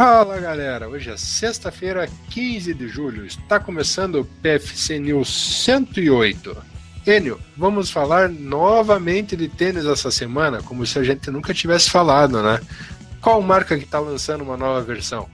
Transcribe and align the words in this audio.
Fala 0.00 0.40
galera, 0.40 0.88
hoje 0.88 1.10
é 1.10 1.16
sexta-feira, 1.18 2.08
15 2.30 2.72
de 2.72 2.88
julho, 2.88 3.26
está 3.26 3.60
começando 3.60 4.14
o 4.14 4.24
PFC 4.24 4.98
News 4.98 5.28
108. 5.66 6.56
Enio, 7.06 7.38
vamos 7.54 7.90
falar 7.90 8.30
novamente 8.30 9.36
de 9.36 9.46
tênis 9.46 9.84
essa 9.84 10.10
semana, 10.10 10.62
como 10.62 10.86
se 10.86 10.98
a 10.98 11.04
gente 11.04 11.30
nunca 11.30 11.52
tivesse 11.52 11.90
falado, 11.90 12.42
né? 12.42 12.62
Qual 13.20 13.42
marca 13.42 13.76
que 13.76 13.84
está 13.84 13.98
lançando 13.98 14.40
uma 14.40 14.56
nova 14.56 14.80
versão? 14.80 15.28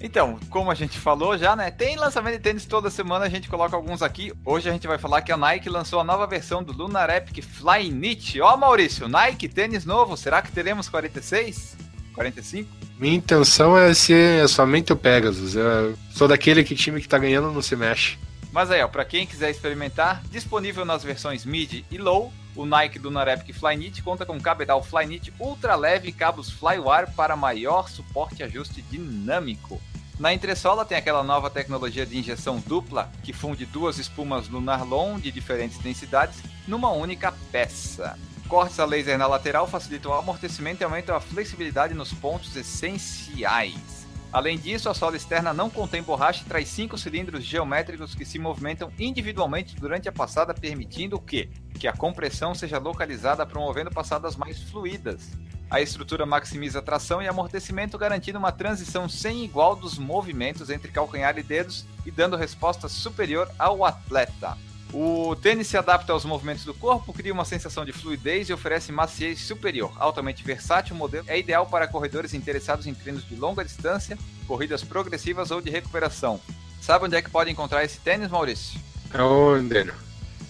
Então, 0.00 0.38
como 0.48 0.70
a 0.70 0.76
gente 0.76 0.96
falou 0.96 1.36
já, 1.36 1.56
né? 1.56 1.68
Tem 1.72 1.96
lançamento 1.96 2.34
de 2.34 2.42
tênis 2.42 2.66
toda 2.66 2.90
semana, 2.90 3.24
a 3.24 3.28
gente 3.28 3.48
coloca 3.48 3.74
alguns 3.74 4.00
aqui. 4.00 4.32
Hoje 4.44 4.68
a 4.68 4.72
gente 4.72 4.86
vai 4.86 4.98
falar 4.98 5.22
que 5.22 5.32
a 5.32 5.36
Nike 5.36 5.68
lançou 5.68 5.98
a 5.98 6.04
nova 6.04 6.24
versão 6.24 6.62
do 6.62 6.72
Lunar 6.72 7.10
Epic 7.10 7.44
Fly 7.44 7.90
Knit. 7.90 8.40
Ó, 8.40 8.56
Maurício, 8.56 9.08
Nike 9.08 9.48
tênis 9.48 9.84
novo, 9.84 10.16
será 10.16 10.40
que 10.40 10.52
teremos 10.52 10.88
46? 10.88 11.87
45? 12.18 12.68
Minha 12.98 13.14
intenção 13.14 13.78
é 13.78 13.94
ser 13.94 14.48
somente 14.48 14.92
o 14.92 14.96
Pegasus. 14.96 15.54
Eu 15.54 15.96
sou 16.10 16.26
daquele 16.26 16.64
que 16.64 16.74
time 16.74 17.00
que 17.00 17.08
tá 17.08 17.16
ganhando 17.16 17.52
não 17.52 17.62
se 17.62 17.76
mexe. 17.76 18.18
Mas 18.52 18.70
aí, 18.70 18.82
ó, 18.82 18.88
pra 18.88 19.04
quem 19.04 19.26
quiser 19.26 19.50
experimentar, 19.50 20.22
disponível 20.30 20.84
nas 20.84 21.04
versões 21.04 21.44
Mid 21.44 21.84
e 21.90 21.98
Low, 21.98 22.32
o 22.56 22.66
Nike 22.66 22.98
do 22.98 23.08
Epic 23.20 23.54
Flyknit 23.54 24.02
conta 24.02 24.26
com 24.26 24.40
cabedal 24.40 24.82
Flyknit 24.82 25.32
ultra 25.38 25.76
leve 25.76 26.08
e 26.08 26.12
cabos 26.12 26.50
Flywire 26.50 27.12
para 27.14 27.36
maior 27.36 27.88
suporte 27.88 28.40
e 28.40 28.42
ajuste 28.42 28.82
dinâmico. 28.82 29.80
Na 30.18 30.34
entressola 30.34 30.84
tem 30.84 30.98
aquela 30.98 31.22
nova 31.22 31.48
tecnologia 31.48 32.04
de 32.04 32.18
injeção 32.18 32.58
dupla 32.66 33.12
que 33.22 33.32
funde 33.32 33.64
duas 33.64 33.98
espumas 33.98 34.48
Lunar 34.48 34.84
Long 34.84 35.20
de 35.20 35.30
diferentes 35.30 35.78
densidades 35.78 36.42
numa 36.66 36.90
única 36.90 37.32
peça. 37.52 38.18
Cortes 38.48 38.80
a 38.80 38.86
laser 38.86 39.18
na 39.18 39.26
lateral 39.26 39.66
facilitam 39.66 40.10
o 40.10 40.14
amortecimento 40.14 40.82
e 40.82 40.84
aumentam 40.84 41.14
a 41.14 41.20
flexibilidade 41.20 41.92
nos 41.92 42.14
pontos 42.14 42.56
essenciais. 42.56 44.06
Além 44.32 44.56
disso, 44.56 44.88
a 44.88 44.94
sola 44.94 45.16
externa 45.16 45.52
não 45.52 45.68
contém 45.68 46.02
borracha 46.02 46.42
e 46.42 46.48
traz 46.48 46.66
cinco 46.68 46.96
cilindros 46.96 47.44
geométricos 47.44 48.14
que 48.14 48.24
se 48.24 48.38
movimentam 48.38 48.90
individualmente 48.98 49.76
durante 49.76 50.08
a 50.08 50.12
passada, 50.12 50.54
permitindo 50.54 51.16
o 51.16 51.20
quê? 51.20 51.50
Que 51.78 51.86
a 51.86 51.92
compressão 51.92 52.54
seja 52.54 52.78
localizada, 52.78 53.44
promovendo 53.44 53.90
passadas 53.90 54.34
mais 54.34 54.62
fluidas. 54.62 55.28
A 55.70 55.82
estrutura 55.82 56.24
maximiza 56.24 56.80
tração 56.80 57.20
e 57.20 57.28
amortecimento, 57.28 57.98
garantindo 57.98 58.38
uma 58.38 58.52
transição 58.52 59.10
sem 59.10 59.44
igual 59.44 59.76
dos 59.76 59.98
movimentos 59.98 60.70
entre 60.70 60.90
calcanhar 60.90 61.36
e 61.36 61.42
dedos 61.42 61.84
e 62.06 62.10
dando 62.10 62.34
resposta 62.34 62.88
superior 62.88 63.50
ao 63.58 63.84
atleta. 63.84 64.56
O 64.92 65.36
tênis 65.36 65.66
se 65.66 65.76
adapta 65.76 66.12
aos 66.12 66.24
movimentos 66.24 66.64
do 66.64 66.72
corpo, 66.72 67.12
cria 67.12 67.32
uma 67.32 67.44
sensação 67.44 67.84
de 67.84 67.92
fluidez 67.92 68.48
e 68.48 68.52
oferece 68.52 68.90
maciez 68.90 69.40
superior. 69.40 69.92
Altamente 69.96 70.42
versátil, 70.42 70.94
o 70.94 70.98
modelo 70.98 71.26
é 71.28 71.38
ideal 71.38 71.66
para 71.66 71.86
corredores 71.86 72.32
interessados 72.32 72.86
em 72.86 72.94
treinos 72.94 73.26
de 73.28 73.36
longa 73.36 73.64
distância, 73.64 74.16
corridas 74.46 74.82
progressivas 74.82 75.50
ou 75.50 75.60
de 75.60 75.70
recuperação. 75.70 76.40
Sabe 76.80 77.04
onde 77.04 77.16
é 77.16 77.22
que 77.22 77.28
pode 77.28 77.50
encontrar 77.50 77.84
esse 77.84 77.98
tênis, 77.98 78.30
Maurício? 78.30 78.80
Onde? 79.14 79.92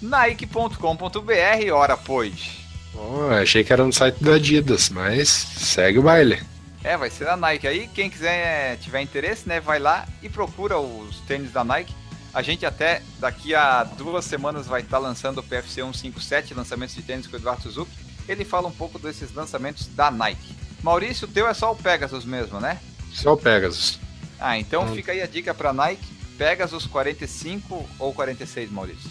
Nike.com.br, 0.00 1.72
ora 1.72 1.96
pois. 1.96 2.58
Oh, 2.94 3.30
achei 3.32 3.64
que 3.64 3.72
era 3.72 3.84
no 3.84 3.92
site 3.92 4.22
da 4.22 4.34
Adidas, 4.34 4.88
mas 4.88 5.28
segue 5.28 5.98
o 5.98 6.02
baile. 6.02 6.40
É, 6.82 6.96
vai 6.96 7.10
ser 7.10 7.24
da 7.24 7.36
Nike 7.36 7.66
aí. 7.66 7.88
Quem 7.88 8.08
quiser 8.08 8.76
tiver 8.78 9.00
interesse, 9.00 9.48
né, 9.48 9.60
vai 9.60 9.78
lá 9.78 10.06
e 10.22 10.28
procura 10.28 10.78
os 10.78 11.18
tênis 11.20 11.52
da 11.52 11.64
Nike. 11.64 11.94
A 12.32 12.42
gente 12.42 12.66
até 12.66 13.02
daqui 13.18 13.54
a 13.54 13.84
duas 13.84 14.24
semanas 14.24 14.66
vai 14.66 14.82
estar 14.82 14.98
lançando 14.98 15.38
o 15.38 15.42
PFC 15.42 15.82
157, 15.82 16.54
lançamentos 16.54 16.94
de 16.94 17.02
tênis 17.02 17.26
com 17.26 17.34
o 17.34 17.38
Eduardo 17.38 17.62
Suzuki. 17.62 17.90
Ele 18.28 18.44
fala 18.44 18.68
um 18.68 18.72
pouco 18.72 18.98
desses 18.98 19.32
lançamentos 19.34 19.86
da 19.88 20.10
Nike. 20.10 20.54
Maurício, 20.82 21.26
o 21.26 21.30
teu 21.30 21.48
é 21.48 21.54
só 21.54 21.72
o 21.72 21.76
Pegasus 21.76 22.24
mesmo, 22.24 22.60
né? 22.60 22.78
Só 23.12 23.32
o 23.32 23.36
Pegasus. 23.36 23.98
Ah, 24.38 24.58
então 24.58 24.84
hum. 24.84 24.94
fica 24.94 25.12
aí 25.12 25.22
a 25.22 25.26
dica 25.26 25.54
para 25.54 25.72
Nike. 25.72 26.06
Pegasus 26.36 26.86
45 26.86 27.88
ou 27.98 28.12
46, 28.12 28.70
Maurício? 28.70 29.10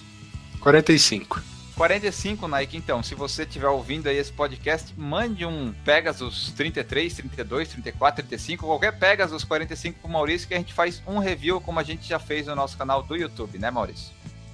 45. 0.61 1.41
45, 1.77 2.47
Nike, 2.47 2.75
então, 2.75 3.03
se 3.03 3.13
você 3.13 3.43
estiver 3.43 3.67
ouvindo 3.67 4.07
aí 4.07 4.17
esse 4.17 4.33
podcast, 4.33 4.91
mande 4.97 5.45
um 5.45 5.71
Pegasus 5.85 6.51
33, 6.57 7.13
32, 7.13 7.69
34, 7.69 8.23
35, 8.23 8.65
qualquer 8.65 8.97
Pegasus 8.97 9.43
45 9.43 9.99
pro 9.99 10.09
Maurício 10.09 10.47
que 10.47 10.55
a 10.55 10.57
gente 10.57 10.73
faz 10.73 11.03
um 11.07 11.19
review 11.19 11.61
como 11.61 11.79
a 11.79 11.83
gente 11.83 12.09
já 12.09 12.17
fez 12.17 12.47
no 12.47 12.55
nosso 12.55 12.75
canal 12.75 13.03
do 13.03 13.15
YouTube, 13.15 13.59
né, 13.59 13.69
Maurício? 13.69 14.11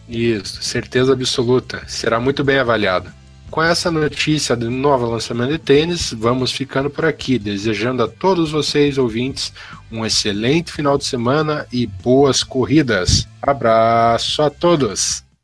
Isso, 0.08 0.62
certeza 0.62 1.14
absoluta. 1.14 1.88
Será 1.88 2.20
muito 2.20 2.44
bem 2.44 2.60
avaliado. 2.60 3.10
Com 3.50 3.64
essa 3.64 3.90
notícia 3.90 4.54
do 4.54 4.70
novo 4.70 5.06
lançamento 5.06 5.52
de 5.52 5.60
tênis, 5.60 6.12
vamos 6.12 6.52
ficando 6.52 6.90
por 6.90 7.06
aqui, 7.06 7.40
desejando 7.40 8.04
a 8.04 8.08
todos 8.08 8.52
vocês, 8.52 8.98
ouvintes, 8.98 9.54
um 9.90 10.06
excelente 10.06 10.74
final 10.74 10.98
de 10.98 11.06
semana 11.06 11.66
e 11.72 11.88
boas 11.88 12.44
corridas. 12.44 13.26
Abraço 13.42 14.42
a 14.42 14.50
todos! 14.50 15.24